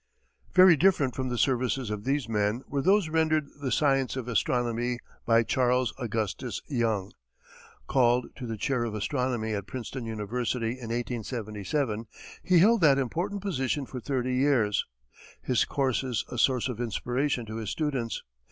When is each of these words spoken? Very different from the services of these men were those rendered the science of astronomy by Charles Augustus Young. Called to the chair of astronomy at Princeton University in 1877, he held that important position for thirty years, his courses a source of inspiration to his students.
Very 0.53 0.75
different 0.75 1.13
from 1.13 1.29
the 1.29 1.37
services 1.37 1.91
of 1.91 2.05
these 2.05 2.27
men 2.27 2.63
were 2.67 2.81
those 2.81 3.07
rendered 3.07 3.45
the 3.61 3.71
science 3.71 4.15
of 4.15 4.27
astronomy 4.27 4.97
by 5.27 5.43
Charles 5.43 5.93
Augustus 5.99 6.59
Young. 6.65 7.11
Called 7.85 8.25
to 8.37 8.47
the 8.47 8.57
chair 8.57 8.83
of 8.83 8.95
astronomy 8.95 9.53
at 9.53 9.67
Princeton 9.67 10.05
University 10.07 10.71
in 10.71 10.89
1877, 10.89 12.07
he 12.41 12.57
held 12.57 12.81
that 12.81 12.97
important 12.97 13.43
position 13.43 13.85
for 13.85 13.99
thirty 13.99 14.33
years, 14.33 14.87
his 15.39 15.65
courses 15.65 16.25
a 16.29 16.37
source 16.39 16.67
of 16.67 16.81
inspiration 16.81 17.45
to 17.45 17.57
his 17.57 17.69
students. 17.69 18.23